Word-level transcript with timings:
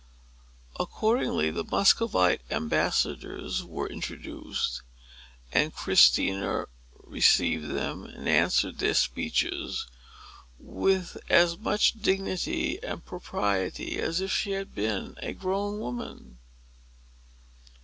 Accordingly, 0.79 1.51
the 1.51 1.63
Muscovite 1.63 2.41
ambassadors 2.49 3.63
were 3.63 3.85
introduced; 3.87 4.81
and 5.53 5.75
Christina 5.75 6.65
received 7.03 7.69
them, 7.69 8.05
and 8.05 8.27
answered 8.27 8.79
their 8.79 8.95
speeches, 8.95 9.85
with 10.57 11.19
as 11.29 11.55
much 11.55 12.01
dignity 12.01 12.81
and 12.81 13.05
propriety 13.05 13.99
as 13.99 14.21
if 14.21 14.31
she 14.31 14.53
had 14.53 14.73
been 14.73 15.13
a 15.21 15.33
grown 15.33 15.77
woman. 15.79 16.39